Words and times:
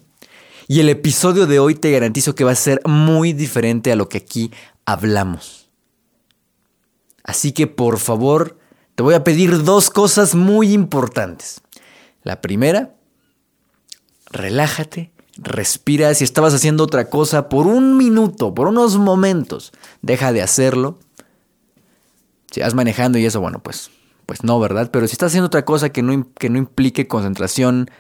Y 0.68 0.78
el 0.78 0.88
episodio 0.88 1.48
de 1.48 1.58
hoy 1.58 1.74
te 1.74 1.90
garantizo 1.90 2.36
que 2.36 2.44
va 2.44 2.52
a 2.52 2.54
ser 2.54 2.80
muy 2.86 3.32
diferente 3.32 3.90
a 3.90 3.96
lo 3.96 4.08
que 4.08 4.18
aquí 4.18 4.52
hablamos. 4.86 5.68
Así 7.24 7.50
que 7.50 7.66
por 7.66 7.98
favor, 7.98 8.56
te 8.94 9.02
voy 9.02 9.14
a 9.14 9.24
pedir 9.24 9.64
dos 9.64 9.90
cosas 9.90 10.36
muy 10.36 10.72
importantes. 10.72 11.60
La 12.22 12.40
primera, 12.40 12.94
relájate, 14.30 15.10
respira. 15.36 16.14
Si 16.14 16.22
estabas 16.22 16.54
haciendo 16.54 16.84
otra 16.84 17.10
cosa 17.10 17.48
por 17.48 17.66
un 17.66 17.96
minuto, 17.96 18.54
por 18.54 18.68
unos 18.68 18.96
momentos, 18.96 19.72
deja 20.02 20.32
de 20.32 20.42
hacerlo. 20.42 21.00
Si 22.52 22.60
vas 22.60 22.74
manejando 22.74 23.18
y 23.18 23.26
eso, 23.26 23.40
bueno, 23.40 23.60
pues 23.60 23.90
pues 24.26 24.44
no, 24.44 24.58
¿verdad? 24.60 24.90
Pero 24.90 25.06
si 25.06 25.12
estás 25.12 25.32
haciendo 25.32 25.46
otra 25.46 25.64
cosa 25.64 25.90
que 25.90 26.02
no, 26.02 26.32
que 26.34 26.50
no 26.50 26.58
implique 26.58 27.08
concentración 27.08 27.90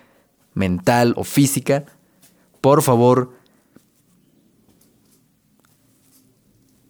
mental 0.54 1.14
o 1.16 1.24
física, 1.24 1.84
por 2.60 2.82
favor, 2.82 3.32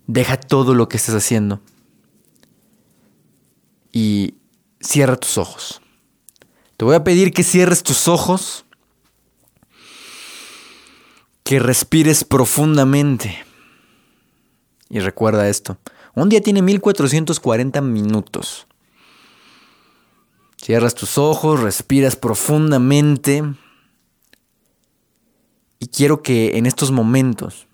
deja 0.07 0.37
todo 0.37 0.75
lo 0.75 0.89
que 0.89 0.99
estés 0.99 1.15
haciendo 1.15 1.61
y 3.93 4.35
cierra 4.81 5.17
tus 5.17 5.39
ojos. 5.39 5.81
Te 6.77 6.85
voy 6.85 6.95
a 6.95 7.05
pedir 7.05 7.33
que 7.33 7.45
cierres 7.45 7.83
tus 7.83 8.09
ojos, 8.09 8.65
que 11.45 11.59
respires 11.59 12.25
profundamente. 12.25 13.45
Y 14.91 14.99
recuerda 14.99 15.49
esto, 15.49 15.79
un 16.15 16.29
día 16.29 16.41
tiene 16.41 16.63
1440 16.63 17.81
minutos. 17.81 18.67
Cierras 20.65 20.95
tus 20.95 21.19
ojos, 21.19 21.61
respiras 21.61 22.17
profundamente. 22.17 23.43
Y 25.79 25.89
quiero 25.89 26.23
que 26.23 26.57
en 26.57 26.65
estos 26.65 26.91
momentos 26.91 27.67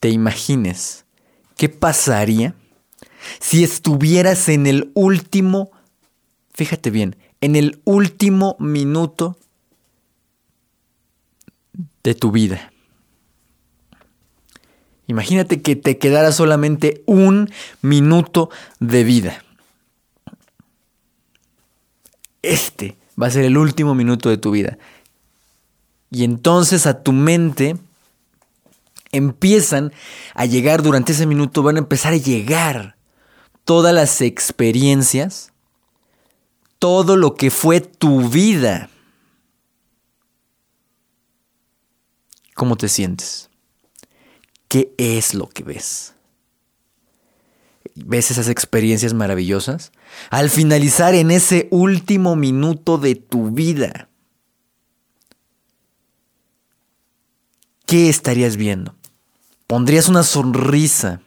te 0.00 0.10
imagines 0.10 1.06
qué 1.56 1.70
pasaría 1.70 2.54
si 3.38 3.64
estuvieras 3.64 4.50
en 4.50 4.66
el 4.66 4.90
último, 4.92 5.70
fíjate 6.52 6.90
bien, 6.90 7.16
en 7.40 7.56
el 7.56 7.80
último 7.84 8.56
minuto 8.58 9.38
de 12.02 12.14
tu 12.14 12.32
vida. 12.32 12.70
Imagínate 15.06 15.62
que 15.62 15.74
te 15.74 15.96
quedara 15.96 16.32
solamente 16.32 17.02
un 17.06 17.50
minuto 17.80 18.50
de 18.78 19.04
vida 19.04 19.42
este 22.42 22.96
va 23.20 23.26
a 23.26 23.30
ser 23.30 23.44
el 23.44 23.56
último 23.56 23.94
minuto 23.94 24.28
de 24.28 24.38
tu 24.38 24.50
vida. 24.50 24.78
Y 26.10 26.24
entonces 26.24 26.86
a 26.86 27.02
tu 27.02 27.12
mente 27.12 27.76
empiezan 29.12 29.92
a 30.34 30.46
llegar 30.46 30.82
durante 30.82 31.12
ese 31.12 31.26
minuto, 31.26 31.62
van 31.62 31.76
a 31.76 31.80
empezar 31.80 32.12
a 32.12 32.16
llegar 32.16 32.96
todas 33.64 33.94
las 33.94 34.20
experiencias, 34.20 35.52
todo 36.78 37.16
lo 37.16 37.34
que 37.34 37.50
fue 37.50 37.80
tu 37.80 38.28
vida. 38.28 38.90
¿Cómo 42.54 42.76
te 42.76 42.88
sientes? 42.88 43.48
¿Qué 44.68 44.94
es 44.98 45.34
lo 45.34 45.48
que 45.48 45.62
ves? 45.62 46.14
¿Ves 48.04 48.30
esas 48.30 48.48
experiencias 48.48 49.14
maravillosas? 49.14 49.92
Al 50.30 50.50
finalizar 50.50 51.14
en 51.14 51.30
ese 51.30 51.68
último 51.70 52.36
minuto 52.36 52.98
de 52.98 53.14
tu 53.14 53.50
vida, 53.50 54.08
¿qué 57.86 58.08
estarías 58.08 58.56
viendo? 58.56 58.94
¿Pondrías 59.66 60.08
una 60.08 60.22
sonrisa 60.22 61.20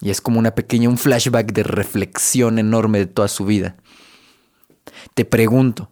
Y 0.00 0.10
es 0.10 0.20
como 0.20 0.38
una 0.38 0.54
pequeña, 0.54 0.88
un 0.88 0.98
flashback 0.98 1.52
de 1.52 1.64
reflexión 1.64 2.60
enorme 2.60 3.00
de 3.00 3.06
toda 3.06 3.26
su 3.26 3.44
vida. 3.44 3.76
Te 5.14 5.24
pregunto, 5.24 5.90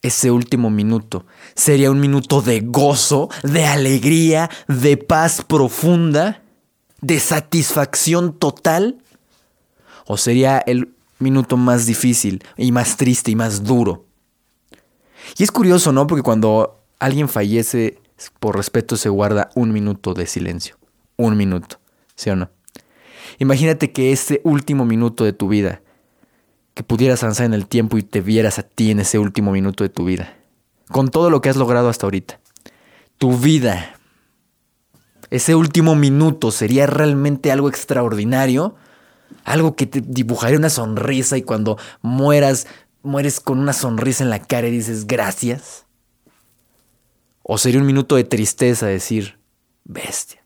ese 0.00 0.30
último 0.30 0.70
minuto 0.70 1.26
sería 1.54 1.90
un 1.90 2.00
minuto 2.00 2.40
de 2.40 2.60
gozo, 2.60 3.28
de 3.42 3.66
alegría, 3.66 4.48
de 4.66 4.96
paz 4.96 5.44
profunda, 5.46 6.42
de 7.02 7.20
satisfacción 7.20 8.38
total? 8.38 9.02
¿O 10.06 10.16
sería 10.16 10.58
el 10.58 10.94
minuto 11.18 11.58
más 11.58 11.84
difícil 11.84 12.42
y 12.56 12.72
más 12.72 12.96
triste 12.96 13.30
y 13.30 13.36
más 13.36 13.62
duro? 13.62 14.06
Y 15.36 15.42
es 15.42 15.52
curioso, 15.52 15.92
¿no? 15.92 16.06
Porque 16.06 16.22
cuando 16.22 16.82
alguien 16.98 17.28
fallece 17.28 18.01
por 18.30 18.56
respeto 18.56 18.96
se 18.96 19.08
guarda 19.08 19.50
un 19.54 19.72
minuto 19.72 20.14
de 20.14 20.26
silencio. 20.26 20.76
Un 21.16 21.36
minuto, 21.36 21.78
¿sí 22.14 22.30
o 22.30 22.36
no? 22.36 22.50
Imagínate 23.38 23.92
que 23.92 24.12
ese 24.12 24.40
último 24.44 24.84
minuto 24.84 25.24
de 25.24 25.32
tu 25.32 25.48
vida, 25.48 25.82
que 26.74 26.82
pudieras 26.82 27.22
avanzar 27.22 27.46
en 27.46 27.54
el 27.54 27.66
tiempo 27.66 27.98
y 27.98 28.02
te 28.02 28.20
vieras 28.20 28.58
a 28.58 28.62
ti 28.62 28.90
en 28.90 29.00
ese 29.00 29.18
último 29.18 29.52
minuto 29.52 29.84
de 29.84 29.90
tu 29.90 30.04
vida, 30.04 30.36
con 30.88 31.08
todo 31.08 31.30
lo 31.30 31.40
que 31.40 31.48
has 31.48 31.56
logrado 31.56 31.88
hasta 31.88 32.06
ahorita. 32.06 32.40
Tu 33.18 33.36
vida, 33.36 33.96
ese 35.30 35.54
último 35.54 35.94
minuto 35.94 36.50
sería 36.50 36.86
realmente 36.86 37.52
algo 37.52 37.68
extraordinario, 37.68 38.74
algo 39.44 39.76
que 39.76 39.86
te 39.86 40.00
dibujaría 40.00 40.58
una 40.58 40.70
sonrisa 40.70 41.36
y 41.36 41.42
cuando 41.42 41.78
mueras, 42.00 42.66
mueres 43.02 43.40
con 43.40 43.58
una 43.58 43.72
sonrisa 43.72 44.24
en 44.24 44.30
la 44.30 44.40
cara 44.40 44.68
y 44.68 44.72
dices 44.72 45.06
gracias. 45.06 45.86
O 47.42 47.58
sería 47.58 47.80
un 47.80 47.86
minuto 47.86 48.16
de 48.16 48.24
tristeza 48.24 48.86
decir, 48.86 49.38
bestia, 49.84 50.44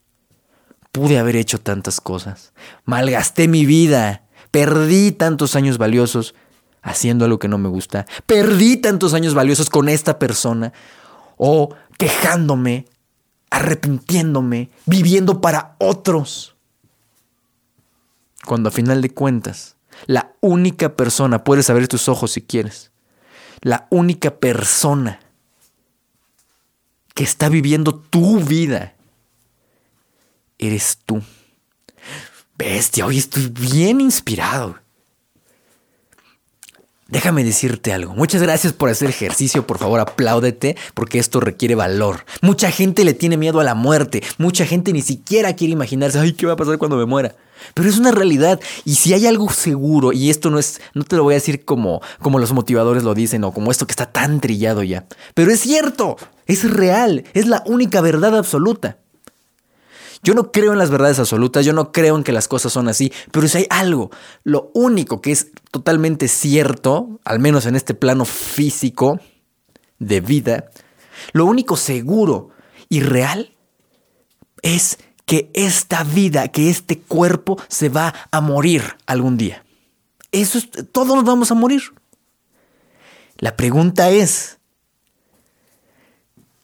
pude 0.92 1.18
haber 1.18 1.36
hecho 1.36 1.60
tantas 1.60 2.00
cosas, 2.00 2.52
malgasté 2.84 3.48
mi 3.48 3.66
vida, 3.66 4.26
Perdí 4.56 5.12
tantos 5.12 5.54
años 5.54 5.76
valiosos 5.76 6.34
haciendo 6.80 7.26
algo 7.26 7.38
que 7.38 7.46
no 7.46 7.58
me 7.58 7.68
gusta. 7.68 8.06
Perdí 8.24 8.78
tantos 8.78 9.12
años 9.12 9.34
valiosos 9.34 9.68
con 9.68 9.90
esta 9.90 10.18
persona. 10.18 10.72
O 11.36 11.74
quejándome, 11.98 12.86
arrepintiéndome, 13.50 14.70
viviendo 14.86 15.42
para 15.42 15.76
otros. 15.78 16.56
Cuando 18.46 18.70
a 18.70 18.72
final 18.72 19.02
de 19.02 19.10
cuentas, 19.10 19.76
la 20.06 20.32
única 20.40 20.96
persona, 20.96 21.44
puedes 21.44 21.68
abrir 21.68 21.88
tus 21.88 22.08
ojos 22.08 22.30
si 22.30 22.40
quieres, 22.40 22.92
la 23.60 23.88
única 23.90 24.36
persona 24.36 25.20
que 27.16 27.24
está 27.24 27.48
viviendo 27.48 27.94
tu 27.94 28.40
vida, 28.40 28.94
eres 30.58 30.98
tú. 31.06 31.22
Bestia, 32.58 33.06
hoy 33.06 33.16
estoy 33.16 33.48
bien 33.48 34.02
inspirado. 34.02 34.78
Déjame 37.08 37.44
decirte 37.44 37.92
algo. 37.92 38.14
Muchas 38.14 38.42
gracias 38.42 38.72
por 38.72 38.90
hacer 38.90 39.08
ejercicio. 39.08 39.64
Por 39.64 39.78
favor, 39.78 40.00
apláudete 40.00 40.76
porque 40.92 41.20
esto 41.20 41.38
requiere 41.38 41.76
valor. 41.76 42.24
Mucha 42.42 42.72
gente 42.72 43.04
le 43.04 43.14
tiene 43.14 43.36
miedo 43.36 43.60
a 43.60 43.64
la 43.64 43.76
muerte. 43.76 44.24
Mucha 44.38 44.66
gente 44.66 44.92
ni 44.92 45.02
siquiera 45.02 45.54
quiere 45.54 45.72
imaginarse, 45.72 46.18
ay, 46.18 46.32
¿qué 46.32 46.46
va 46.46 46.54
a 46.54 46.56
pasar 46.56 46.78
cuando 46.78 46.96
me 46.96 47.04
muera? 47.04 47.36
Pero 47.74 47.88
es 47.88 47.96
una 47.96 48.10
realidad. 48.10 48.60
Y 48.84 48.96
si 48.96 49.14
hay 49.14 49.26
algo 49.26 49.48
seguro, 49.50 50.12
y 50.12 50.30
esto 50.30 50.50
no 50.50 50.58
es, 50.58 50.80
no 50.94 51.04
te 51.04 51.14
lo 51.14 51.22
voy 51.22 51.34
a 51.34 51.36
decir 51.36 51.64
como, 51.64 52.02
como 52.20 52.40
los 52.40 52.52
motivadores 52.52 53.04
lo 53.04 53.14
dicen 53.14 53.44
o 53.44 53.52
como 53.52 53.70
esto 53.70 53.86
que 53.86 53.92
está 53.92 54.06
tan 54.06 54.40
trillado 54.40 54.82
ya. 54.82 55.06
Pero 55.34 55.52
es 55.52 55.60
cierto, 55.60 56.16
es 56.46 56.68
real, 56.68 57.22
es 57.34 57.46
la 57.46 57.62
única 57.66 58.00
verdad 58.00 58.36
absoluta. 58.36 58.98
Yo 60.22 60.34
no 60.34 60.50
creo 60.50 60.72
en 60.72 60.78
las 60.78 60.90
verdades 60.90 61.18
absolutas, 61.18 61.64
yo 61.64 61.72
no 61.72 61.92
creo 61.92 62.16
en 62.16 62.24
que 62.24 62.32
las 62.32 62.48
cosas 62.48 62.72
son 62.72 62.88
así, 62.88 63.12
pero 63.32 63.48
si 63.48 63.58
hay 63.58 63.66
algo, 63.70 64.10
lo 64.44 64.70
único 64.74 65.20
que 65.20 65.32
es 65.32 65.48
totalmente 65.70 66.28
cierto, 66.28 67.20
al 67.24 67.38
menos 67.38 67.66
en 67.66 67.76
este 67.76 67.94
plano 67.94 68.24
físico 68.24 69.20
de 69.98 70.20
vida, 70.20 70.70
lo 71.32 71.46
único 71.46 71.76
seguro 71.76 72.50
y 72.88 73.00
real 73.00 73.54
es 74.62 74.98
que 75.26 75.50
esta 75.54 76.04
vida, 76.04 76.48
que 76.48 76.70
este 76.70 77.00
cuerpo 77.00 77.60
se 77.68 77.88
va 77.88 78.14
a 78.30 78.40
morir 78.40 78.82
algún 79.06 79.36
día. 79.36 79.64
Eso 80.32 80.58
es, 80.58 80.68
todos 80.92 81.14
nos 81.14 81.24
vamos 81.24 81.50
a 81.50 81.54
morir. 81.54 81.82
La 83.38 83.56
pregunta 83.56 84.10
es, 84.10 84.58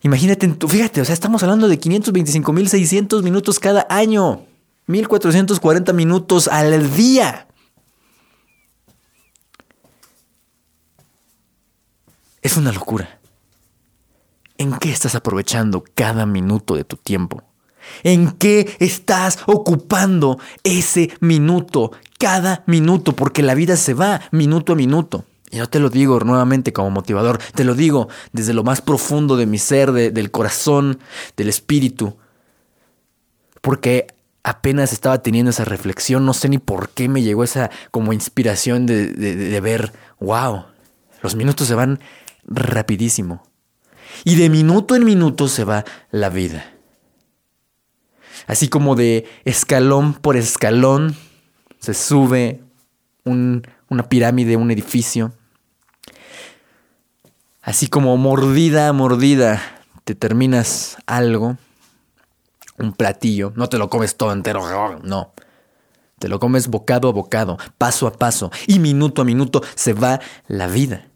Imagínate, 0.02 0.52
fíjate, 0.68 1.00
o 1.00 1.04
sea, 1.04 1.14
estamos 1.14 1.42
hablando 1.42 1.68
de 1.68 1.78
525.600 1.78 3.22
minutos 3.22 3.60
cada 3.60 3.86
año. 3.88 4.46
1.440 4.88 5.94
minutos 5.94 6.48
al 6.48 6.94
día. 6.94 7.46
Es 12.42 12.56
una 12.56 12.72
locura. 12.72 13.20
¿En 14.58 14.76
qué 14.78 14.90
estás 14.90 15.14
aprovechando 15.14 15.84
cada 15.94 16.26
minuto 16.26 16.74
de 16.74 16.82
tu 16.82 16.96
tiempo? 16.96 17.44
¿En 18.02 18.32
qué 18.32 18.76
estás 18.80 19.38
ocupando 19.46 20.38
ese 20.64 21.16
minuto, 21.20 21.92
cada 22.18 22.64
minuto? 22.66 23.14
Porque 23.14 23.42
la 23.42 23.54
vida 23.54 23.76
se 23.76 23.94
va 23.94 24.20
minuto 24.32 24.72
a 24.72 24.76
minuto. 24.76 25.24
Y 25.52 25.58
no 25.58 25.68
te 25.68 25.78
lo 25.78 25.90
digo 25.90 26.18
nuevamente 26.20 26.72
como 26.72 26.90
motivador, 26.90 27.38
te 27.54 27.62
lo 27.62 27.74
digo 27.74 28.08
desde 28.32 28.54
lo 28.54 28.64
más 28.64 28.80
profundo 28.80 29.36
de 29.36 29.44
mi 29.44 29.58
ser, 29.58 29.92
del 29.92 30.30
corazón, 30.30 30.98
del 31.36 31.50
espíritu. 31.50 32.16
Porque 33.60 34.06
apenas 34.42 34.94
estaba 34.94 35.22
teniendo 35.22 35.50
esa 35.50 35.66
reflexión, 35.66 36.24
no 36.24 36.32
sé 36.32 36.48
ni 36.48 36.56
por 36.56 36.88
qué 36.88 37.08
me 37.08 37.22
llegó 37.22 37.44
esa 37.44 37.70
como 37.90 38.14
inspiración 38.14 38.86
de, 38.86 39.08
de 39.12 39.60
ver, 39.60 39.92
wow, 40.20 40.64
los 41.20 41.36
minutos 41.36 41.68
se 41.68 41.74
van 41.74 42.00
rapidísimo. 42.44 43.42
Y 44.24 44.36
de 44.36 44.48
minuto 44.48 44.96
en 44.96 45.04
minuto 45.04 45.48
se 45.48 45.64
va 45.64 45.84
la 46.10 46.30
vida. 46.30 46.72
Así 48.46 48.68
como 48.68 48.96
de 48.96 49.26
escalón 49.44 50.14
por 50.14 50.38
escalón 50.38 51.14
se 51.78 51.92
sube 51.92 52.62
una 53.24 54.08
pirámide, 54.08 54.56
un 54.56 54.70
edificio. 54.70 55.34
Así 57.62 57.86
como 57.86 58.16
mordida 58.16 58.88
a 58.88 58.92
mordida 58.92 59.62
te 60.04 60.16
terminas 60.16 60.96
algo, 61.06 61.56
un 62.76 62.92
platillo, 62.92 63.52
no 63.54 63.68
te 63.68 63.78
lo 63.78 63.88
comes 63.88 64.16
todo 64.16 64.32
entero, 64.32 64.98
no. 65.02 65.32
Te 66.18 66.28
lo 66.28 66.40
comes 66.40 66.66
bocado 66.66 67.08
a 67.08 67.12
bocado, 67.12 67.58
paso 67.78 68.08
a 68.08 68.12
paso, 68.12 68.50
y 68.66 68.80
minuto 68.80 69.22
a 69.22 69.24
minuto 69.24 69.62
se 69.76 69.92
va 69.92 70.20
la 70.48 70.66
vida. 70.66 71.06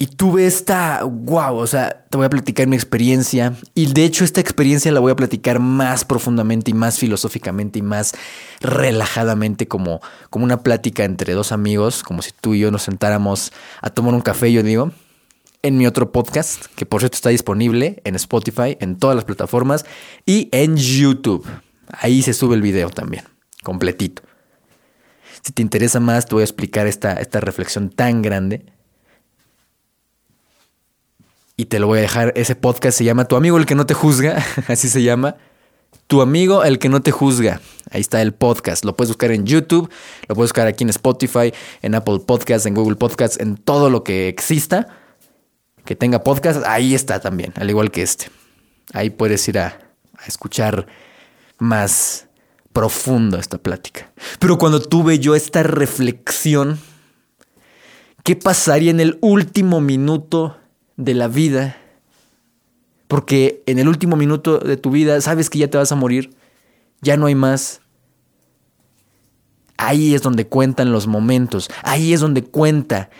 Y 0.00 0.06
tuve 0.06 0.46
esta, 0.46 1.02
wow, 1.02 1.56
o 1.56 1.66
sea, 1.66 2.04
te 2.08 2.16
voy 2.16 2.26
a 2.26 2.30
platicar 2.30 2.68
mi 2.68 2.76
experiencia. 2.76 3.54
Y 3.74 3.92
de 3.92 4.04
hecho 4.04 4.22
esta 4.22 4.40
experiencia 4.40 4.92
la 4.92 5.00
voy 5.00 5.10
a 5.10 5.16
platicar 5.16 5.58
más 5.58 6.04
profundamente 6.04 6.70
y 6.70 6.74
más 6.74 7.00
filosóficamente 7.00 7.80
y 7.80 7.82
más 7.82 8.14
relajadamente 8.60 9.66
como, 9.66 10.00
como 10.30 10.44
una 10.44 10.62
plática 10.62 11.02
entre 11.02 11.32
dos 11.32 11.50
amigos, 11.50 12.04
como 12.04 12.22
si 12.22 12.30
tú 12.30 12.54
y 12.54 12.60
yo 12.60 12.70
nos 12.70 12.82
sentáramos 12.82 13.52
a 13.82 13.90
tomar 13.90 14.14
un 14.14 14.20
café, 14.20 14.52
yo 14.52 14.62
digo, 14.62 14.92
en 15.62 15.76
mi 15.76 15.88
otro 15.88 16.12
podcast, 16.12 16.66
que 16.76 16.86
por 16.86 17.00
cierto 17.00 17.16
está 17.16 17.30
disponible 17.30 18.00
en 18.04 18.14
Spotify, 18.14 18.76
en 18.78 18.98
todas 19.00 19.16
las 19.16 19.24
plataformas 19.24 19.84
y 20.24 20.48
en 20.52 20.76
YouTube. 20.76 21.44
Ahí 21.88 22.22
se 22.22 22.34
sube 22.34 22.54
el 22.54 22.62
video 22.62 22.90
también, 22.90 23.24
completito. 23.64 24.22
Si 25.42 25.52
te 25.52 25.60
interesa 25.60 25.98
más, 25.98 26.26
te 26.26 26.36
voy 26.36 26.42
a 26.42 26.44
explicar 26.44 26.86
esta, 26.86 27.14
esta 27.14 27.40
reflexión 27.40 27.90
tan 27.90 28.22
grande 28.22 28.77
y 31.58 31.66
te 31.66 31.80
lo 31.80 31.88
voy 31.88 31.98
a 31.98 32.02
dejar. 32.02 32.32
Ese 32.36 32.54
podcast 32.54 32.96
se 32.96 33.04
llama 33.04 33.26
Tu 33.26 33.36
amigo 33.36 33.58
el 33.58 33.66
que 33.66 33.74
no 33.74 33.84
te 33.84 33.92
juzga, 33.92 34.42
así 34.68 34.88
se 34.88 35.02
llama. 35.02 35.36
Tu 36.06 36.22
amigo 36.22 36.64
el 36.64 36.78
que 36.78 36.88
no 36.88 37.02
te 37.02 37.10
juzga. 37.10 37.60
Ahí 37.90 38.00
está 38.00 38.22
el 38.22 38.32
podcast. 38.32 38.84
Lo 38.84 38.96
puedes 38.96 39.10
buscar 39.10 39.32
en 39.32 39.44
YouTube, 39.44 39.90
lo 40.28 40.34
puedes 40.34 40.50
buscar 40.50 40.68
aquí 40.68 40.84
en 40.84 40.90
Spotify, 40.90 41.52
en 41.82 41.94
Apple 41.96 42.20
Podcasts, 42.20 42.64
en 42.64 42.74
Google 42.74 42.94
Podcasts, 42.94 43.38
en 43.40 43.56
todo 43.56 43.90
lo 43.90 44.04
que 44.04 44.28
exista 44.28 44.86
que 45.84 45.96
tenga 45.96 46.22
podcast. 46.22 46.64
Ahí 46.64 46.94
está 46.94 47.20
también, 47.20 47.52
al 47.56 47.68
igual 47.68 47.90
que 47.90 48.02
este. 48.02 48.30
Ahí 48.92 49.10
puedes 49.10 49.46
ir 49.48 49.58
a, 49.58 49.78
a 50.16 50.26
escuchar 50.26 50.86
más 51.58 52.28
profundo 52.72 53.36
esta 53.36 53.58
plática. 53.58 54.12
Pero 54.38 54.58
cuando 54.58 54.80
tuve 54.80 55.18
yo 55.18 55.34
esta 55.34 55.64
reflexión, 55.64 56.78
¿qué 58.22 58.36
pasaría 58.36 58.92
en 58.92 59.00
el 59.00 59.18
último 59.20 59.80
minuto 59.80 60.56
de 60.98 61.14
la 61.14 61.28
vida, 61.28 61.78
porque 63.06 63.62
en 63.66 63.78
el 63.78 63.88
último 63.88 64.16
minuto 64.16 64.58
de 64.58 64.76
tu 64.76 64.90
vida 64.90 65.18
sabes 65.22 65.48
que 65.48 65.58
ya 65.58 65.70
te 65.70 65.78
vas 65.78 65.92
a 65.92 65.96
morir, 65.96 66.36
ya 67.00 67.16
no 67.16 67.26
hay 67.26 67.34
más. 67.34 67.80
Ahí 69.78 70.14
es 70.14 70.22
donde 70.22 70.46
cuentan 70.46 70.92
los 70.92 71.06
momentos, 71.06 71.70
ahí 71.84 72.12
es 72.12 72.20
donde 72.20 72.42
cuenta. 72.42 73.10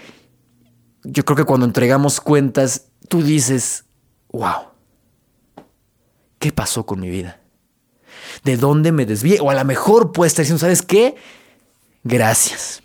Yo 1.05 1.25
creo 1.25 1.37
que 1.37 1.45
cuando 1.45 1.65
entregamos 1.65 2.21
cuentas, 2.21 2.89
tú 3.09 3.23
dices, 3.23 3.85
wow, 4.33 4.73
¿qué 6.41 6.51
pasó 6.51 6.85
con 6.85 6.99
mi 6.99 7.09
vida? 7.09 7.41
¿De 8.43 8.57
dónde 8.57 8.91
me 8.91 9.07
desvié? 9.07 9.39
O 9.41 9.51
a 9.51 9.55
lo 9.55 9.65
mejor 9.65 10.11
puedes 10.11 10.33
estar 10.33 10.43
diciendo, 10.43 10.59
¿sabes 10.59 10.83
qué? 10.83 11.15
Gracias. 12.03 12.83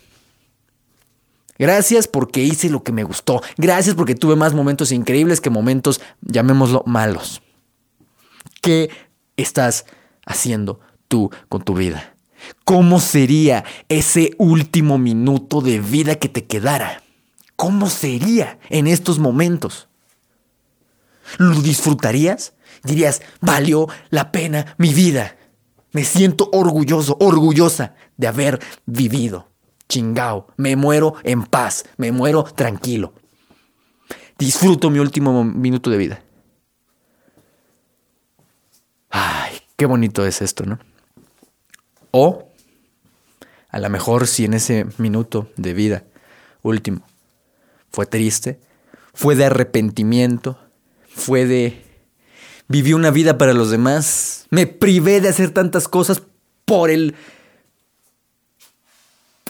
Gracias 1.58 2.08
porque 2.08 2.42
hice 2.42 2.68
lo 2.68 2.82
que 2.82 2.92
me 2.92 3.04
gustó. 3.04 3.42
Gracias 3.56 3.94
porque 3.94 4.14
tuve 4.14 4.36
más 4.36 4.54
momentos 4.54 4.90
increíbles 4.90 5.40
que 5.40 5.50
momentos, 5.50 6.00
llamémoslo, 6.20 6.82
malos. 6.86 7.42
¿Qué 8.60 8.90
estás 9.36 9.86
haciendo 10.26 10.80
tú 11.06 11.30
con 11.48 11.62
tu 11.62 11.74
vida? 11.74 12.16
¿Cómo 12.64 13.00
sería 13.00 13.64
ese 13.88 14.32
último 14.38 14.98
minuto 14.98 15.60
de 15.60 15.80
vida 15.80 16.16
que 16.16 16.28
te 16.28 16.44
quedara? 16.44 17.02
¿Cómo 17.56 17.88
sería 17.88 18.58
en 18.68 18.86
estos 18.86 19.18
momentos? 19.18 19.88
¿Lo 21.38 21.60
disfrutarías? 21.62 22.54
Dirías, 22.82 23.22
valió 23.40 23.88
la 24.10 24.32
pena 24.32 24.74
mi 24.76 24.92
vida. 24.92 25.36
Me 25.92 26.04
siento 26.04 26.50
orgulloso, 26.52 27.16
orgullosa 27.20 27.94
de 28.16 28.26
haber 28.26 28.60
vivido 28.84 29.53
chingao, 29.88 30.48
me 30.56 30.76
muero 30.76 31.14
en 31.22 31.44
paz, 31.44 31.84
me 31.96 32.12
muero 32.12 32.44
tranquilo. 32.44 33.14
Disfruto 34.38 34.90
mi 34.90 34.98
último 34.98 35.44
minuto 35.44 35.90
de 35.90 35.96
vida. 35.96 36.22
Ay, 39.10 39.58
qué 39.76 39.86
bonito 39.86 40.26
es 40.26 40.42
esto, 40.42 40.64
¿no? 40.64 40.78
O 42.10 42.48
a 43.68 43.78
lo 43.80 43.90
mejor 43.90 44.26
si 44.26 44.44
en 44.44 44.54
ese 44.54 44.86
minuto 44.98 45.50
de 45.56 45.74
vida 45.74 46.04
último 46.62 47.02
fue 47.90 48.06
triste, 48.06 48.60
fue 49.12 49.36
de 49.36 49.46
arrepentimiento, 49.46 50.58
fue 51.08 51.46
de 51.46 51.82
viví 52.68 52.92
una 52.92 53.10
vida 53.10 53.38
para 53.38 53.52
los 53.52 53.70
demás, 53.70 54.46
me 54.50 54.66
privé 54.66 55.20
de 55.20 55.28
hacer 55.28 55.50
tantas 55.50 55.88
cosas 55.88 56.22
por 56.64 56.90
el 56.90 57.14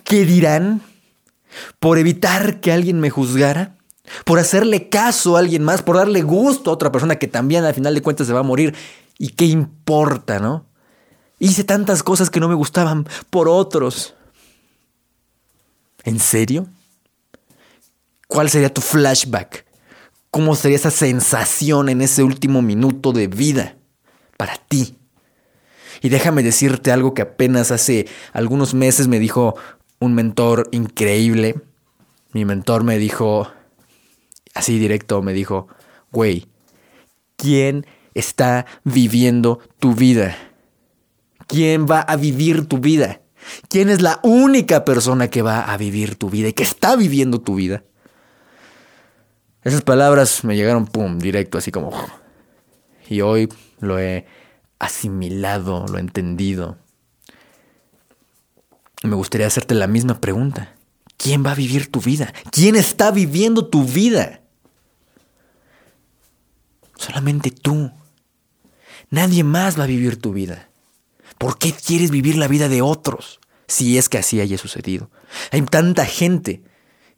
¿Qué 0.05 0.25
dirán? 0.25 0.83
¿Por 1.79 1.99
evitar 1.99 2.61
que 2.61 2.73
alguien 2.73 3.01
me 3.01 3.11
juzgara? 3.11 3.77
¿Por 4.25 4.39
hacerle 4.39 4.89
caso 4.89 5.37
a 5.37 5.41
alguien 5.41 5.65
más? 5.65 5.83
¿Por 5.83 5.97
darle 5.97 6.23
gusto 6.23 6.71
a 6.71 6.75
otra 6.75 6.93
persona 6.93 7.17
que 7.17 7.27
también 7.27 7.65
al 7.65 7.75
final 7.75 7.95
de 7.95 8.03
cuentas 8.03 8.27
se 8.27 8.33
va 8.33 8.41
a 8.41 8.45
morir? 8.45 8.75
¿Y 9.19 9.31
qué 9.31 9.47
importa, 9.47 10.39
no? 10.39 10.67
Hice 11.39 11.65
tantas 11.65 12.03
cosas 12.03 12.31
que 12.31 12.41
no 12.41 12.49
me 12.49 12.55
gustaban 12.55 13.07
por 13.31 13.49
otros. 13.49 14.15
¿En 16.05 16.21
serio? 16.21 16.67
¿Cuál 18.29 18.51
sería 18.51 18.73
tu 18.73 18.81
flashback? 18.81 19.65
¿Cómo 20.31 20.55
sería 20.55 20.77
esa 20.77 20.91
sensación 20.91 21.89
en 21.89 22.03
ese 22.03 22.23
último 22.23 22.61
minuto 22.61 23.13
de 23.13 23.27
vida 23.27 23.77
para 24.37 24.57
ti? 24.57 24.99
Y 26.03 26.09
déjame 26.09 26.43
decirte 26.43 26.93
algo 26.93 27.15
que 27.15 27.23
apenas 27.23 27.71
hace 27.71 28.07
algunos 28.33 28.75
meses 28.75 29.09
me 29.09 29.19
dijo 29.19 29.57
un 30.05 30.15
mentor 30.15 30.69
increíble. 30.73 31.57
Mi 32.33 32.45
mentor 32.45 32.85
me 32.85 32.99
dijo, 32.99 33.49
así 34.55 34.79
directo, 34.79 35.23
me 35.23 35.33
dijo, 35.33 35.69
güey, 36.13 36.47
¿quién 37.37 37.87
está 38.15 38.67
viviendo 38.85 39.61
tu 39.79 39.95
vida? 39.95 40.37
¿Quién 41.47 41.87
va 41.87 42.01
a 42.01 42.17
vivir 42.17 42.67
tu 42.67 42.79
vida? 42.79 43.21
¿Quién 43.69 43.91
es 43.91 44.01
la 44.01 44.21
única 44.23 44.85
persona 44.85 45.29
que 45.29 45.43
va 45.43 45.61
a 45.61 45.77
vivir 45.77 46.17
tu 46.17 46.31
vida 46.31 46.49
y 46.49 46.53
que 46.53 46.63
está 46.63 46.97
viviendo 46.97 47.41
tu 47.41 47.57
vida? 47.57 47.85
Esas 49.63 49.83
palabras 49.83 50.45
me 50.45 50.57
llegaron, 50.57 50.87
pum, 50.87 51.19
directo, 51.19 51.59
así 51.59 51.71
como... 51.71 51.91
Y 53.09 53.21
hoy 53.21 53.49
lo 53.81 53.99
he 53.99 54.27
asimilado, 54.79 55.87
lo 55.89 55.99
he 55.99 56.01
entendido. 56.01 56.79
Me 59.05 59.17
gustaría 59.17 59.47
hacerte 59.47 59.75
la 59.75 59.87
misma 59.87 60.19
pregunta. 60.19 60.75
¿Quién 61.19 61.45
va 61.45 61.53
a 61.53 61.55
vivir 61.55 61.93
tu 61.93 62.01
vida? 62.01 62.33
¿Quién 62.51 62.75
está 62.75 63.11
viviendo 63.11 63.67
tu 63.67 63.85
vida? 63.85 64.41
Solamente 66.97 67.51
tú. 67.51 67.93
Nadie 69.11 69.45
más 69.45 69.79
va 69.79 69.85
a 69.85 69.89
vivir 69.89 70.21
tu 70.21 70.33
vida. 70.33 70.71
¿Por 71.37 71.59
qué 71.59 71.73
quieres 71.73 72.11
vivir 72.11 72.37
la 72.37 72.49
vida 72.49 72.71
de 72.71 72.81
otros? 72.81 73.41
Si 73.67 73.99
es 73.99 74.09
que 74.09 74.19
así 74.19 74.41
haya 74.41 74.57
sucedido. 74.57 75.11
Hay 75.51 75.61
tanta 75.63 76.07
gente 76.07 76.65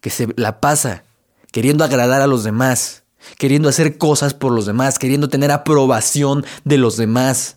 que 0.01 0.09
se 0.09 0.27
la 0.35 0.59
pasa 0.59 1.05
queriendo 1.53 1.85
agradar 1.85 2.21
a 2.21 2.27
los 2.27 2.43
demás, 2.43 3.03
queriendo 3.37 3.69
hacer 3.69 3.97
cosas 3.97 4.33
por 4.33 4.51
los 4.51 4.65
demás, 4.65 4.99
queriendo 4.99 5.29
tener 5.29 5.51
aprobación 5.51 6.45
de 6.65 6.77
los 6.77 6.97
demás, 6.97 7.56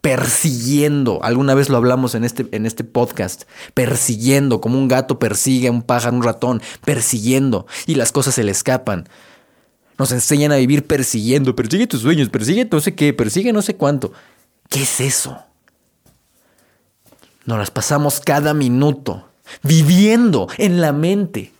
persiguiendo, 0.00 1.22
alguna 1.22 1.54
vez 1.54 1.68
lo 1.68 1.76
hablamos 1.76 2.14
en 2.14 2.24
este, 2.24 2.46
en 2.52 2.66
este 2.66 2.84
podcast, 2.84 3.42
persiguiendo, 3.74 4.60
como 4.60 4.78
un 4.78 4.88
gato 4.88 5.18
persigue 5.18 5.68
a 5.68 5.72
un 5.72 5.82
pájaro, 5.82 6.16
un 6.16 6.22
ratón, 6.22 6.62
persiguiendo, 6.84 7.66
y 7.86 7.94
las 7.94 8.12
cosas 8.12 8.34
se 8.34 8.44
le 8.44 8.52
escapan. 8.52 9.08
Nos 9.98 10.12
enseñan 10.12 10.52
a 10.52 10.56
vivir 10.56 10.86
persiguiendo, 10.86 11.54
persigue 11.54 11.86
tus 11.86 12.00
sueños, 12.00 12.30
persigue 12.30 12.66
no 12.70 12.80
sé 12.80 12.94
qué, 12.94 13.12
persigue 13.12 13.52
no 13.52 13.60
sé 13.60 13.76
cuánto. 13.76 14.12
¿Qué 14.70 14.82
es 14.82 15.00
eso? 15.00 15.38
Nos 17.44 17.58
las 17.58 17.70
pasamos 17.70 18.20
cada 18.20 18.54
minuto 18.54 19.28
viviendo 19.62 20.48
en 20.56 20.80
la 20.80 20.92
mente, 20.92 21.52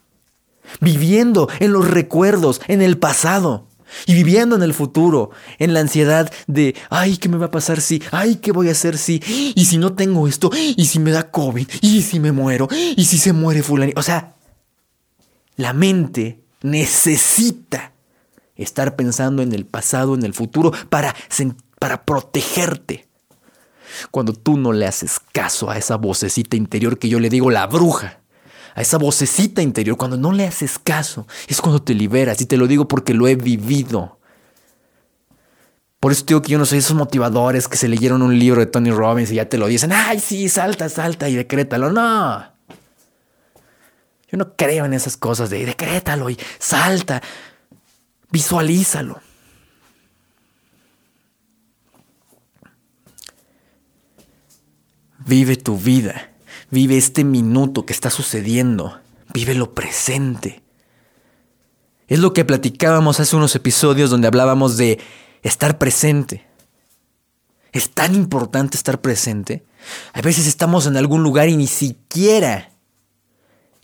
viviendo 0.80 1.48
en 1.58 1.72
los 1.72 1.90
recuerdos, 1.90 2.60
en 2.68 2.80
el 2.80 2.96
pasado 2.96 3.66
y 4.06 4.14
viviendo 4.14 4.56
en 4.56 4.62
el 4.62 4.74
futuro, 4.74 5.30
en 5.58 5.74
la 5.74 5.80
ansiedad 5.80 6.32
de, 6.46 6.74
ay, 6.90 7.16
¿qué 7.16 7.28
me 7.28 7.36
va 7.36 7.46
a 7.46 7.50
pasar 7.50 7.80
si? 7.80 8.02
Ay, 8.10 8.36
¿qué 8.36 8.52
voy 8.52 8.68
a 8.68 8.72
hacer 8.72 8.98
si? 8.98 9.22
Y 9.54 9.64
si 9.64 9.78
no 9.78 9.94
tengo 9.94 10.26
esto, 10.28 10.50
y 10.54 10.86
si 10.86 10.98
me 10.98 11.10
da 11.10 11.30
COVID, 11.30 11.68
y 11.80 12.02
si 12.02 12.20
me 12.20 12.32
muero, 12.32 12.68
y 12.70 13.04
si 13.04 13.18
se 13.18 13.32
muere 13.32 13.62
fulano. 13.62 13.92
O 13.96 14.02
sea, 14.02 14.36
la 15.56 15.72
mente 15.72 16.42
necesita 16.62 17.92
estar 18.56 18.96
pensando 18.96 19.42
en 19.42 19.52
el 19.52 19.66
pasado, 19.66 20.14
en 20.14 20.24
el 20.24 20.34
futuro, 20.34 20.72
para, 20.88 21.14
para 21.78 22.04
protegerte. 22.04 23.08
Cuando 24.10 24.32
tú 24.32 24.56
no 24.56 24.72
le 24.72 24.86
haces 24.86 25.18
caso 25.32 25.70
a 25.70 25.76
esa 25.76 25.96
vocecita 25.96 26.56
interior 26.56 26.98
que 26.98 27.08
yo 27.08 27.18
le 27.18 27.28
digo 27.28 27.50
la 27.50 27.66
bruja, 27.66 28.19
a 28.74 28.82
esa 28.82 28.98
vocecita 28.98 29.62
interior, 29.62 29.96
cuando 29.96 30.16
no 30.16 30.32
le 30.32 30.46
haces 30.46 30.78
caso, 30.78 31.26
es 31.48 31.60
cuando 31.60 31.82
te 31.82 31.94
liberas. 31.94 32.40
Y 32.40 32.46
te 32.46 32.56
lo 32.56 32.66
digo 32.66 32.88
porque 32.88 33.14
lo 33.14 33.28
he 33.28 33.36
vivido. 33.36 34.18
Por 36.00 36.12
eso 36.12 36.24
digo 36.26 36.40
que 36.40 36.52
yo 36.52 36.58
no 36.58 36.64
soy 36.64 36.78
esos 36.78 36.96
motivadores 36.96 37.68
que 37.68 37.76
se 37.76 37.86
leyeron 37.86 38.22
un 38.22 38.38
libro 38.38 38.60
de 38.60 38.66
Tony 38.66 38.90
Robbins 38.90 39.30
y 39.30 39.34
ya 39.34 39.48
te 39.48 39.58
lo 39.58 39.66
dicen, 39.66 39.92
ay, 39.92 40.18
sí, 40.18 40.48
salta, 40.48 40.88
salta 40.88 41.28
y 41.28 41.34
decrétalo. 41.34 41.92
No. 41.92 42.42
Yo 44.30 44.38
no 44.38 44.56
creo 44.56 44.86
en 44.86 44.94
esas 44.94 45.16
cosas 45.16 45.50
de 45.50 45.66
decrétalo 45.66 46.30
y 46.30 46.38
salta. 46.58 47.20
Visualízalo. 48.30 49.20
Vive 55.26 55.56
tu 55.56 55.76
vida. 55.76 56.30
Vive 56.70 56.96
este 56.96 57.24
minuto 57.24 57.84
que 57.84 57.92
está 57.92 58.10
sucediendo. 58.10 59.00
Vive 59.32 59.54
lo 59.54 59.74
presente. 59.74 60.62
Es 62.06 62.18
lo 62.18 62.32
que 62.32 62.44
platicábamos 62.44 63.20
hace 63.20 63.36
unos 63.36 63.54
episodios 63.56 64.10
donde 64.10 64.28
hablábamos 64.28 64.76
de 64.76 64.98
estar 65.42 65.78
presente. 65.78 66.46
Es 67.72 67.90
tan 67.90 68.14
importante 68.14 68.76
estar 68.76 69.00
presente. 69.00 69.64
A 70.12 70.20
veces 70.20 70.46
estamos 70.46 70.86
en 70.86 70.96
algún 70.96 71.22
lugar 71.22 71.48
y 71.48 71.56
ni 71.56 71.66
siquiera, 71.66 72.70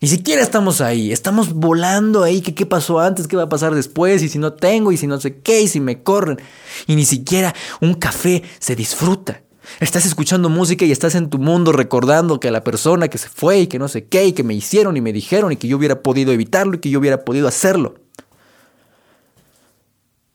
ni 0.00 0.08
siquiera 0.08 0.42
estamos 0.42 0.80
ahí. 0.80 1.10
Estamos 1.10 1.54
volando 1.54 2.22
ahí. 2.22 2.40
¿Qué, 2.40 2.54
¿Qué 2.54 2.66
pasó 2.66 3.00
antes? 3.00 3.26
¿Qué 3.26 3.36
va 3.36 3.44
a 3.44 3.48
pasar 3.48 3.74
después? 3.74 4.22
Y 4.22 4.28
si 4.28 4.38
no 4.38 4.52
tengo, 4.52 4.92
y 4.92 4.96
si 4.96 5.06
no 5.06 5.20
sé 5.20 5.40
qué, 5.40 5.62
y 5.62 5.68
si 5.68 5.80
me 5.80 6.02
corren. 6.02 6.38
Y 6.86 6.96
ni 6.96 7.04
siquiera 7.04 7.54
un 7.80 7.94
café 7.94 8.42
se 8.58 8.76
disfruta. 8.76 9.42
Estás 9.80 10.06
escuchando 10.06 10.48
música 10.48 10.84
y 10.84 10.92
estás 10.92 11.14
en 11.14 11.28
tu 11.28 11.38
mundo 11.38 11.72
recordando 11.72 12.40
que 12.40 12.50
la 12.50 12.64
persona 12.64 13.08
que 13.08 13.18
se 13.18 13.28
fue 13.28 13.60
y 13.60 13.66
que 13.66 13.78
no 13.78 13.88
sé 13.88 14.06
qué 14.06 14.26
y 14.26 14.32
que 14.32 14.42
me 14.42 14.54
hicieron 14.54 14.96
y 14.96 15.00
me 15.00 15.12
dijeron 15.12 15.52
y 15.52 15.56
que 15.56 15.68
yo 15.68 15.76
hubiera 15.76 16.02
podido 16.02 16.32
evitarlo 16.32 16.76
y 16.76 16.78
que 16.78 16.90
yo 16.90 16.98
hubiera 16.98 17.24
podido 17.24 17.48
hacerlo. 17.48 17.94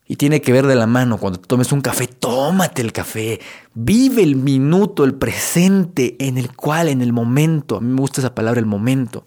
Y 0.08 0.18
tiene 0.18 0.42
que 0.42 0.52
ver 0.52 0.68
de 0.68 0.76
la 0.76 0.88
mano, 0.88 1.18
cuando 1.18 1.40
tomes 1.40 1.72
un 1.72 1.80
café, 1.80 2.06
tómate 2.06 2.82
el 2.82 2.92
café, 2.92 3.40
vive 3.74 4.22
el 4.22 4.36
minuto, 4.36 5.06
el 5.06 5.14
presente 5.14 6.18
en 6.20 6.38
el 6.38 6.54
cual, 6.54 6.90
en 6.90 7.02
el 7.02 7.14
momento, 7.14 7.78
a 7.78 7.80
mí 7.80 7.88
me 7.88 8.02
gusta 8.02 8.20
esa 8.20 8.36
palabra, 8.36 8.60
el 8.60 8.66
momento, 8.66 9.26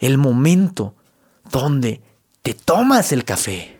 el 0.00 0.18
momento 0.18 0.96
donde 1.50 2.02
te 2.42 2.54
tomas 2.54 3.12
el 3.12 3.24
café 3.24 3.73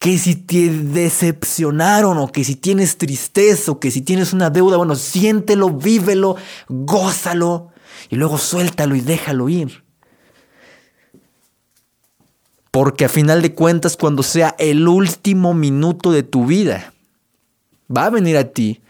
que 0.00 0.16
si 0.16 0.34
te 0.34 0.70
decepcionaron 0.70 2.16
o 2.16 2.32
que 2.32 2.42
si 2.42 2.56
tienes 2.56 2.96
tristeza 2.96 3.70
o 3.70 3.78
que 3.78 3.90
si 3.90 4.00
tienes 4.00 4.32
una 4.32 4.48
deuda, 4.48 4.78
bueno, 4.78 4.96
siéntelo, 4.96 5.68
vívelo, 5.68 6.36
gózalo 6.70 7.68
y 8.08 8.16
luego 8.16 8.38
suéltalo 8.38 8.96
y 8.96 9.02
déjalo 9.02 9.50
ir. 9.50 9.84
Porque 12.70 13.04
a 13.04 13.08
final 13.10 13.42
de 13.42 13.54
cuentas, 13.54 13.98
cuando 13.98 14.22
sea 14.22 14.56
el 14.58 14.88
último 14.88 15.52
minuto 15.52 16.12
de 16.12 16.22
tu 16.22 16.46
vida, 16.46 16.94
va 17.94 18.06
a 18.06 18.10
venir 18.10 18.38
a 18.38 18.44
ti 18.44 18.80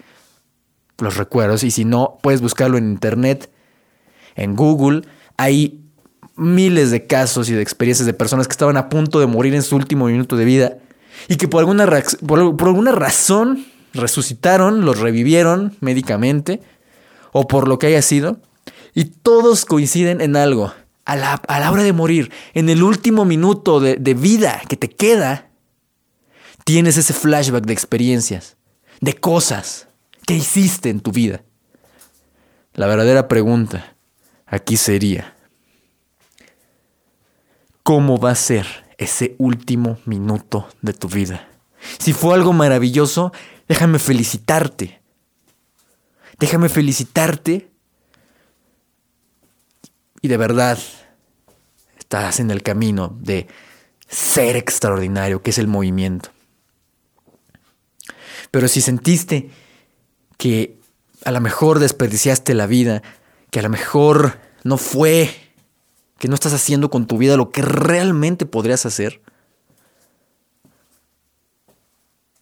los 0.99 1.17
recuerdos 1.17 1.65
y 1.65 1.73
si 1.73 1.85
no, 1.85 2.19
puedes 2.23 2.41
buscarlo 2.41 2.79
en 2.79 2.89
internet, 2.89 3.51
en 4.37 4.55
Google, 4.55 5.03
hay 5.37 5.81
miles 6.37 6.93
de 6.93 7.09
casos 7.09 7.49
y 7.49 7.55
de 7.55 7.63
experiencias 7.63 8.07
de 8.07 8.15
personas 8.15 8.47
que 8.47 8.53
estaban 8.53 8.77
a 8.77 8.89
punto 8.89 9.19
de 9.19 9.27
morir 9.27 9.57
en 9.57 9.65
su 9.65 9.75
último 9.75 10.07
minuto 10.07 10.37
de 10.37 10.45
vida 10.45 10.79
y 11.29 11.37
que 11.37 11.49
por 11.49 11.61
alguna, 11.61 11.89
por, 12.27 12.41
alguna 12.41 12.93
razón 12.93 13.67
resucitaron, 13.93 14.85
los 14.85 14.99
revivieron 14.99 15.77
médicamente 15.81 16.61
o 17.33 17.47
por 17.47 17.69
lo 17.69 17.79
que 17.79 17.89
haya 17.89 18.03
sido, 18.03 18.41
y 18.95 19.05
todos 19.05 19.65
coinciden 19.65 20.21
en 20.21 20.37
algo. 20.37 20.73
A 21.05 21.17
la, 21.17 21.35
a 21.35 21.61
la 21.61 21.73
hora 21.73 21.83
de 21.83 21.93
morir, 21.93 22.31
en 22.55 22.69
el 22.69 22.83
último 22.83 23.25
minuto 23.25 23.81
de, 23.81 23.97
de 23.97 24.15
vida 24.15 24.63
que 24.69 24.77
te 24.77 24.89
queda, 24.89 25.51
tienes 26.65 26.97
ese 26.97 27.13
flashback 27.13 27.65
de 27.65 27.73
experiencias, 27.73 28.57
de 29.01 29.15
cosas 29.15 29.89
que 30.27 30.35
hiciste 30.35 30.91
en 30.91 31.01
tu 31.01 31.11
vida. 31.11 31.43
La 32.75 32.87
verdadera 32.87 33.27
pregunta 33.27 33.97
aquí 34.47 34.77
sería, 34.77 35.35
¿cómo 37.83 38.19
va 38.19 38.31
a 38.33 38.37
ser 38.37 38.67
ese 39.01 39.35
último 39.39 39.99
minuto 40.05 40.69
de 40.83 40.93
tu 40.93 41.09
vida. 41.09 41.49
Si 41.99 42.13
fue 42.13 42.35
algo 42.35 42.53
maravilloso, 42.53 43.33
déjame 43.67 43.99
felicitarte. 43.99 45.01
Déjame 46.39 46.69
felicitarte. 46.69 47.71
Y 50.21 50.29
de 50.29 50.37
verdad, 50.37 50.79
estás 51.99 52.41
en 52.41 52.51
el 52.51 52.63
camino 52.63 53.17
de 53.21 53.49
ser 54.07 54.57
extraordinario, 54.57 55.43
que 55.43 55.51
es 55.51 55.59
el 55.59 55.67
movimiento. 55.67 56.29
Pero 58.51 58.69
si 58.69 58.83
sentiste 58.83 59.49
que 60.37 60.79
a 61.25 61.31
lo 61.31 61.41
mejor 61.41 61.79
desperdiciaste 61.79 62.53
la 62.53 62.67
vida, 62.67 63.03
que 63.51 63.61
a 63.61 63.63
lo 63.63 63.71
mejor 63.71 64.39
no 64.63 64.77
fue, 64.77 65.31
que 66.21 66.29
no 66.29 66.35
estás 66.35 66.53
haciendo 66.53 66.91
con 66.91 67.07
tu 67.07 67.17
vida 67.17 67.39
lo 67.39 67.51
que 67.51 67.63
realmente 67.63 68.45
podrías 68.45 68.85
hacer. 68.85 69.23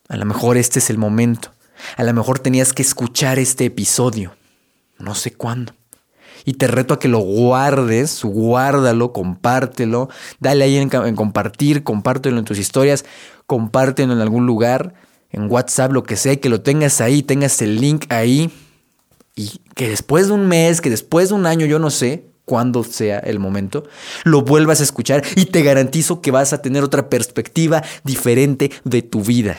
A 0.09 0.17
lo 0.17 0.25
mejor 0.25 0.57
este 0.57 0.81
es 0.81 0.91
el 0.91 0.99
momento. 0.99 1.53
A 1.97 2.03
lo 2.03 2.13
mejor 2.13 2.41
tenías 2.41 2.73
que 2.73 2.83
escuchar 2.83 3.39
este 3.39 3.67
episodio. 3.67 4.35
No 4.99 5.15
sé 5.15 5.33
cuándo. 5.33 5.75
Y 6.45 6.55
te 6.55 6.67
reto 6.67 6.93
a 6.93 6.99
que 6.99 7.07
lo 7.07 7.21
guardes, 7.21 8.25
guárdalo, 8.25 9.13
compártelo, 9.13 10.09
dale 10.41 10.65
ahí 10.65 10.77
en, 10.77 10.89
compartir, 11.15 11.85
compártelo 11.85 12.39
en 12.39 12.45
tus 12.45 12.59
historias, 12.59 13.05
compártelo 13.47 14.13
en 14.13 14.21
algún 14.21 14.45
lugar, 14.45 14.95
en 15.31 15.49
WhatsApp, 15.49 15.93
lo 15.93 16.03
que 16.03 16.17
sea, 16.17 16.35
que 16.35 16.49
lo 16.49 16.63
tengas 16.63 17.01
ahí, 17.01 17.23
tengas 17.23 17.63
el 17.63 17.81
link 17.81 18.07
ahí. 18.13 18.51
Y 19.37 19.61
que 19.77 19.89
después 19.89 20.27
de 20.27 20.33
un 20.33 20.49
mes, 20.49 20.81
que 20.81 20.91
después 20.91 21.29
de 21.29 21.37
un 21.37 21.47
año, 21.47 21.65
yo 21.65 21.79
no 21.79 21.91
sé 21.91 22.29
cuándo 22.49 22.83
sea 22.83 23.21
el 23.21 23.38
momento, 23.38 23.85
lo 24.25 24.43
vuelvas 24.43 24.81
a 24.81 24.83
escuchar 24.83 25.23
y 25.37 25.45
te 25.45 25.62
garantizo 25.62 26.21
que 26.21 26.33
vas 26.33 26.52
a 26.52 26.61
tener 26.61 26.83
otra 26.83 27.09
perspectiva 27.09 27.85
diferente 28.02 28.73
de 28.83 29.02
tu 29.02 29.23
vida. 29.23 29.57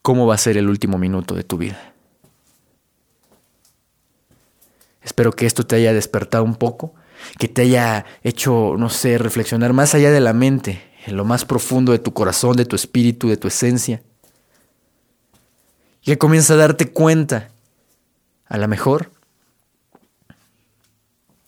¿Cómo 0.00 0.26
va 0.26 0.36
a 0.36 0.38
ser 0.38 0.56
el 0.56 0.68
último 0.68 0.96
minuto 0.96 1.34
de 1.34 1.42
tu 1.42 1.58
vida? 1.58 1.92
Espero 5.02 5.32
que 5.32 5.46
esto 5.46 5.66
te 5.66 5.76
haya 5.76 5.92
despertado 5.92 6.44
un 6.44 6.54
poco, 6.54 6.94
que 7.38 7.48
te 7.48 7.62
haya 7.62 8.06
hecho, 8.22 8.76
no 8.78 8.88
sé, 8.88 9.18
reflexionar 9.18 9.72
más 9.72 9.94
allá 9.94 10.10
de 10.10 10.20
la 10.20 10.32
mente, 10.32 10.82
en 11.06 11.16
lo 11.16 11.24
más 11.24 11.44
profundo 11.44 11.92
de 11.92 11.98
tu 11.98 12.12
corazón, 12.12 12.56
de 12.56 12.66
tu 12.66 12.76
espíritu, 12.76 13.28
de 13.28 13.36
tu 13.36 13.48
esencia. 13.48 14.02
Que 16.02 16.18
comienza 16.18 16.54
a 16.54 16.56
darte 16.56 16.92
cuenta, 16.92 17.50
a 18.46 18.58
lo 18.58 18.68
mejor, 18.68 19.10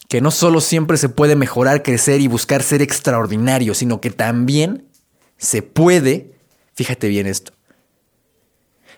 que 0.08 0.20
no 0.20 0.30
solo 0.30 0.60
siempre 0.60 0.96
se 0.96 1.08
puede 1.08 1.36
mejorar, 1.36 1.82
crecer 1.82 2.20
y 2.20 2.26
buscar 2.26 2.62
ser 2.62 2.82
extraordinario, 2.82 3.74
sino 3.74 4.00
que 4.00 4.10
también 4.10 4.88
se 5.36 5.62
puede, 5.62 6.32
fíjate 6.74 7.08
bien 7.08 7.26
esto, 7.26 7.52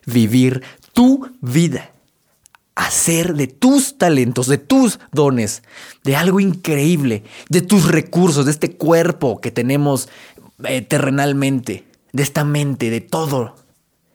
vivir 0.07 0.63
tu 0.93 1.31
vida 1.41 1.93
hacer 2.81 3.35
de 3.35 3.47
tus 3.47 3.99
talentos, 3.99 4.47
de 4.47 4.57
tus 4.57 5.01
dones, 5.13 5.63
de 6.03 6.17
algo 6.17 6.41
increíble, 6.41 7.25
de 7.51 7.61
tus 7.61 7.87
recursos, 7.89 8.47
de 8.47 8.53
este 8.53 8.75
cuerpo 8.77 9.41
que 9.41 9.51
tenemos 9.51 10.09
eh, 10.65 10.81
terrenalmente, 10.81 11.85
de 12.13 12.23
esta 12.23 12.43
mente, 12.45 12.89
de 12.89 13.03
todo. 13.03 13.55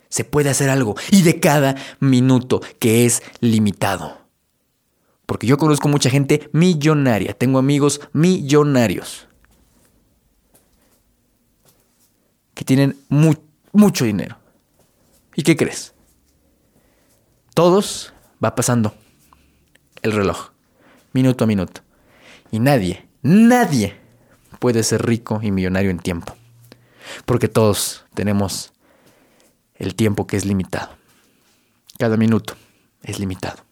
Se 0.10 0.24
puede 0.24 0.50
hacer 0.50 0.72
algo 0.72 0.96
y 1.12 1.22
de 1.22 1.40
cada 1.40 1.75
minuto 2.00 2.62
que 2.80 3.06
es 3.06 3.22
limitado. 3.40 4.25
Porque 5.25 5.48
yo 5.48 5.58
conozco 5.58 5.88
mucha 5.88 6.10
gente 6.10 6.50
millonaria, 6.53 7.34
tengo 7.34 7.58
amigos 7.58 8.01
millonarios 8.13 9.27
que 12.53 12.63
tienen 12.63 12.98
mucho 13.10 14.05
dinero. 14.05 14.38
¿Y 15.36 15.44
qué 15.44 15.58
crees? 15.58 15.94
Todos 17.53 18.13
va 18.44 18.55
pasando 18.55 18.96
el 20.01 20.13
reloj, 20.13 20.51
minuto 21.13 21.44
a 21.44 21.48
minuto. 21.48 21.82
Y 22.51 22.60
nadie, 22.60 23.08
nadie 23.22 23.98
puede 24.60 24.84
ser 24.84 25.05
rico 25.05 25.39
y 25.41 25.51
millonario 25.51 25.91
en 25.91 26.00
tiempo. 26.00 26.36
Porque 27.25 27.48
todos 27.48 28.05
tenemos 28.13 28.74
el 29.75 29.96
tiempo 29.96 30.27
que 30.27 30.38
es 30.38 30.46
limitado. 30.46 30.96
Cada 31.98 32.17
minuto 32.17 32.55
es 33.03 33.20
limitado. 33.20 33.64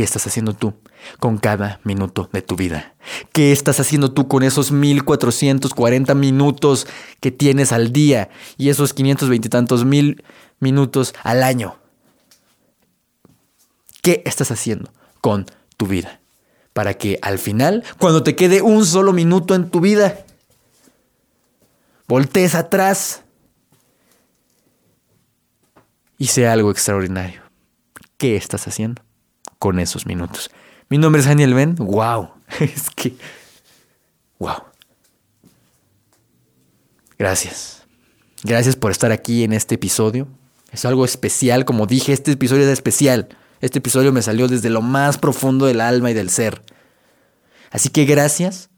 ¿Qué 0.00 0.04
estás 0.04 0.26
haciendo 0.26 0.54
tú 0.54 0.72
con 1.18 1.36
cada 1.36 1.78
minuto 1.84 2.30
de 2.32 2.40
tu 2.40 2.56
vida? 2.56 2.94
¿Qué 3.34 3.52
estás 3.52 3.80
haciendo 3.80 4.12
tú 4.12 4.28
con 4.28 4.42
esos 4.42 4.72
1440 4.72 6.14
minutos 6.14 6.86
que 7.20 7.30
tienes 7.30 7.70
al 7.70 7.92
día 7.92 8.30
y 8.56 8.70
esos 8.70 8.94
520 8.94 9.46
y 9.46 9.50
tantos 9.50 9.84
mil 9.84 10.24
minutos 10.58 11.12
al 11.22 11.42
año? 11.42 11.76
¿Qué 14.00 14.22
estás 14.24 14.50
haciendo 14.50 14.90
con 15.20 15.44
tu 15.76 15.86
vida? 15.86 16.22
Para 16.72 16.94
que 16.94 17.18
al 17.20 17.38
final, 17.38 17.84
cuando 17.98 18.22
te 18.22 18.36
quede 18.36 18.62
un 18.62 18.86
solo 18.86 19.12
minuto 19.12 19.54
en 19.54 19.68
tu 19.68 19.80
vida, 19.80 20.24
voltees 22.08 22.54
atrás 22.54 23.22
y 26.16 26.28
sea 26.28 26.54
algo 26.54 26.70
extraordinario. 26.70 27.42
¿Qué 28.16 28.36
estás 28.36 28.66
haciendo 28.66 29.02
con 29.60 29.78
esos 29.78 30.06
minutos? 30.06 30.50
Mi 30.88 30.98
nombre 30.98 31.20
es 31.20 31.28
Daniel 31.28 31.54
Ben. 31.54 31.76
¡Wow! 31.76 32.30
Es 32.58 32.90
que. 32.90 33.14
¡Wow! 34.40 34.64
Gracias. 37.16 37.84
Gracias 38.42 38.74
por 38.74 38.90
estar 38.90 39.12
aquí 39.12 39.44
en 39.44 39.52
este 39.52 39.76
episodio. 39.76 40.26
Es 40.72 40.84
algo 40.84 41.04
especial. 41.04 41.64
Como 41.64 41.86
dije, 41.86 42.12
este 42.12 42.32
episodio 42.32 42.64
es 42.64 42.70
especial. 42.70 43.28
Este 43.60 43.78
episodio 43.78 44.10
me 44.12 44.22
salió 44.22 44.48
desde 44.48 44.70
lo 44.70 44.80
más 44.80 45.18
profundo 45.18 45.66
del 45.66 45.80
alma 45.80 46.10
y 46.10 46.14
del 46.14 46.30
ser. 46.30 46.62
Así 47.70 47.90
que 47.90 48.06
gracias. 48.06 48.70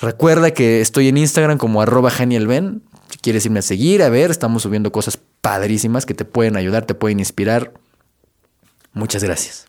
Recuerda 0.00 0.52
que 0.52 0.80
estoy 0.80 1.08
en 1.08 1.18
Instagram 1.18 1.58
como 1.58 1.82
arroba 1.82 2.10
Ben. 2.18 2.82
Si 3.10 3.18
quieres 3.18 3.44
irme 3.44 3.60
a 3.60 3.62
seguir, 3.62 4.02
a 4.02 4.08
ver, 4.08 4.30
estamos 4.30 4.62
subiendo 4.62 4.90
cosas 4.90 5.18
padrísimas 5.40 6.06
que 6.06 6.14
te 6.14 6.24
pueden 6.24 6.56
ayudar, 6.56 6.86
te 6.86 6.94
pueden 6.94 7.20
inspirar. 7.20 7.72
Muchas 8.94 9.22
gracias. 9.22 9.66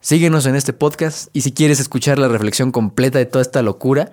Síguenos 0.00 0.46
en 0.46 0.56
este 0.56 0.72
podcast 0.72 1.28
y 1.32 1.42
si 1.42 1.52
quieres 1.52 1.78
escuchar 1.78 2.18
la 2.18 2.26
reflexión 2.26 2.72
completa 2.72 3.18
de 3.18 3.26
toda 3.26 3.42
esta 3.42 3.62
locura, 3.62 4.12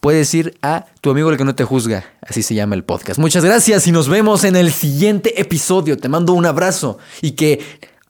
puedes 0.00 0.34
ir 0.34 0.58
a 0.62 0.86
Tu 1.00 1.10
amigo 1.10 1.30
el 1.30 1.36
que 1.36 1.44
no 1.44 1.54
te 1.54 1.62
juzga, 1.64 2.04
así 2.20 2.42
se 2.42 2.56
llama 2.56 2.74
el 2.74 2.82
podcast. 2.82 3.20
Muchas 3.20 3.44
gracias 3.44 3.86
y 3.86 3.92
nos 3.92 4.08
vemos 4.08 4.42
en 4.42 4.56
el 4.56 4.72
siguiente 4.72 5.40
episodio. 5.40 5.96
Te 5.96 6.08
mando 6.08 6.32
un 6.32 6.44
abrazo 6.44 6.98
y 7.20 7.32
que 7.32 7.60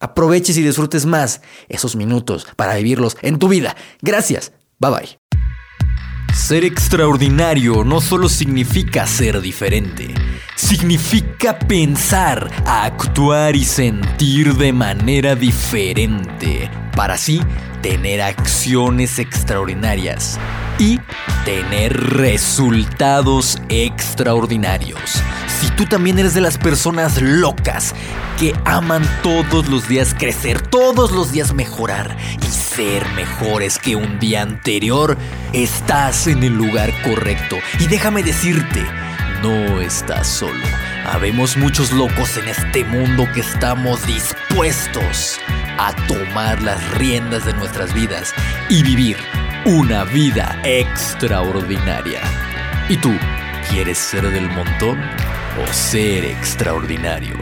aproveches 0.00 0.56
y 0.56 0.62
disfrutes 0.62 1.04
más 1.04 1.42
esos 1.68 1.94
minutos 1.96 2.46
para 2.56 2.74
vivirlos 2.76 3.18
en 3.20 3.38
tu 3.38 3.48
vida. 3.48 3.76
Gracias. 4.00 4.52
Bye 4.78 4.90
bye. 4.90 5.21
Ser 6.34 6.64
extraordinario 6.64 7.84
no 7.84 8.00
solo 8.00 8.26
significa 8.26 9.06
ser 9.06 9.42
diferente, 9.42 10.14
significa 10.56 11.58
pensar, 11.58 12.50
actuar 12.64 13.54
y 13.54 13.64
sentir 13.64 14.54
de 14.54 14.72
manera 14.72 15.34
diferente 15.34 16.70
para 16.96 17.14
así 17.14 17.42
tener 17.82 18.22
acciones 18.22 19.18
extraordinarias 19.18 20.38
y 20.78 20.98
tener 21.44 21.92
resultados 21.92 23.60
extraordinarios. 23.68 25.22
Si 25.60 25.68
tú 25.76 25.84
también 25.84 26.18
eres 26.18 26.32
de 26.32 26.40
las 26.40 26.56
personas 26.56 27.20
locas 27.20 27.94
que 28.38 28.54
aman 28.64 29.06
todos 29.22 29.68
los 29.68 29.86
días 29.86 30.14
crecer, 30.18 30.62
todos 30.62 31.12
los 31.12 31.30
días 31.30 31.52
mejorar 31.52 32.16
y 32.40 32.61
ser 32.74 33.06
mejores 33.10 33.78
que 33.78 33.96
un 33.96 34.18
día 34.18 34.40
anterior, 34.42 35.18
estás 35.52 36.26
en 36.26 36.42
el 36.42 36.54
lugar 36.54 36.90
correcto. 37.02 37.58
Y 37.78 37.86
déjame 37.86 38.22
decirte, 38.22 38.82
no 39.42 39.80
estás 39.80 40.26
solo. 40.26 40.64
Habemos 41.04 41.56
muchos 41.56 41.92
locos 41.92 42.36
en 42.38 42.48
este 42.48 42.84
mundo 42.84 43.26
que 43.34 43.40
estamos 43.40 44.06
dispuestos 44.06 45.38
a 45.78 45.92
tomar 46.06 46.62
las 46.62 46.90
riendas 46.94 47.44
de 47.44 47.52
nuestras 47.54 47.92
vidas 47.92 48.32
y 48.70 48.82
vivir 48.82 49.18
una 49.66 50.04
vida 50.04 50.58
extraordinaria. 50.64 52.22
¿Y 52.88 52.96
tú 52.96 53.12
quieres 53.68 53.98
ser 53.98 54.30
del 54.30 54.48
montón 54.48 54.98
o 55.62 55.72
ser 55.72 56.24
extraordinario? 56.24 57.36